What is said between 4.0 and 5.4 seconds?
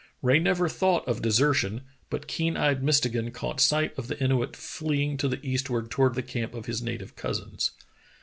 the Inuit fleeing to the